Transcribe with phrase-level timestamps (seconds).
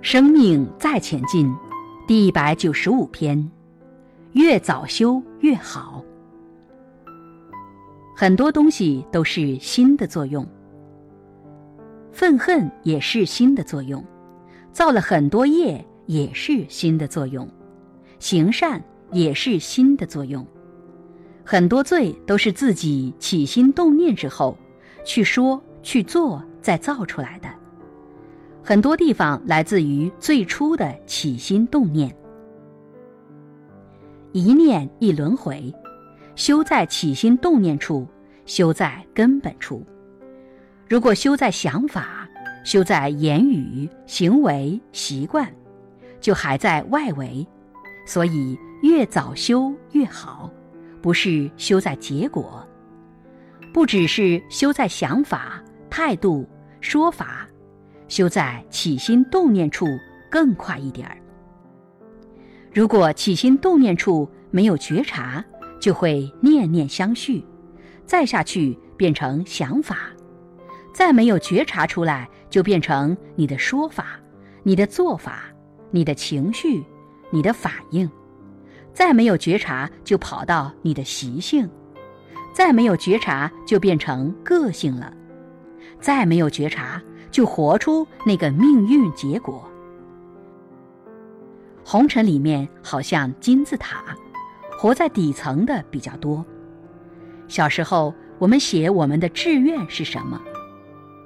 [0.00, 1.52] 生命再前进，
[2.06, 3.50] 第一百九十五篇，
[4.32, 6.02] 越早修越好。
[8.16, 10.46] 很多东西都是心的作用，
[12.12, 14.02] 愤恨也是心的作用，
[14.72, 17.46] 造了很多业也是心的作用，
[18.20, 20.46] 行善也是心的作用，
[21.44, 24.56] 很多罪都是自己起心动念之后，
[25.04, 27.48] 去说去做再造出来的。
[28.62, 32.14] 很多地方来自于最初的起心动念，
[34.32, 35.74] 一念一轮回，
[36.34, 38.06] 修在起心动念处，
[38.44, 39.86] 修在根本处。
[40.86, 42.28] 如果修在想法，
[42.62, 45.50] 修在言语、行为、习惯，
[46.20, 47.46] 就还在外围。
[48.04, 50.50] 所以越早修越好，
[51.00, 52.66] 不是修在结果，
[53.72, 56.46] 不只是修在想法、态度、
[56.82, 57.47] 说法。
[58.08, 59.86] 修在起心动念处
[60.30, 61.16] 更快一点儿。
[62.72, 65.44] 如果起心动念处没有觉察，
[65.80, 67.44] 就会念念相续，
[68.04, 69.98] 再下去变成想法，
[70.92, 74.18] 再没有觉察出来，就变成你的说法、
[74.62, 75.44] 你的做法、
[75.90, 76.84] 你的情绪、
[77.30, 78.10] 你的反应，
[78.92, 81.68] 再没有觉察就跑到你的习性，
[82.52, 85.12] 再没有觉察就变成个性了，
[86.00, 87.02] 再没有觉察。
[87.30, 89.64] 就活出那个命运结果。
[91.84, 94.02] 红尘里面好像金字塔，
[94.78, 96.44] 活在底层的比较多。
[97.46, 100.40] 小时候我们写我们的志愿是什么，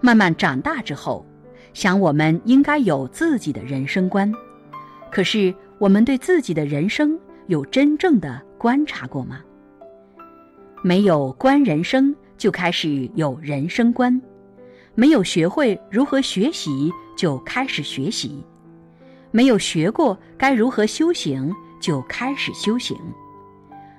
[0.00, 1.26] 慢慢长大之后，
[1.74, 4.32] 想我们应该有自己的人生观。
[5.10, 9.40] 可是我们对自己的人生有真正的观察过吗？
[10.84, 14.20] 没有观人生，就开始有人生观。
[14.94, 18.44] 没有学会如何学习就开始学习，
[19.30, 21.50] 没有学过该如何修行
[21.80, 22.96] 就开始修行，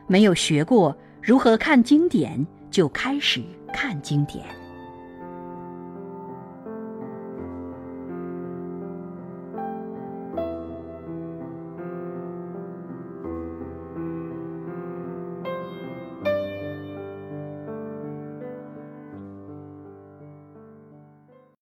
[0.08, 3.42] 没有学过如何看经典就开始
[3.74, 4.46] 看经典。